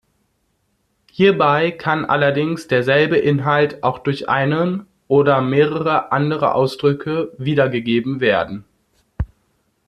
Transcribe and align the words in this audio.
Hierbei 1.11 1.69
kann 1.69 2.05
allerdings 2.05 2.67
derselbe 2.67 3.17
Inhalt 3.19 3.83
auch 3.83 3.99
durch 3.99 4.27
einen 4.29 4.87
oder 5.07 5.41
mehrere 5.41 6.11
andere 6.11 6.55
Ausdrücke 6.55 7.31
wiedergegeben 7.37 8.19
werden. 8.19 8.65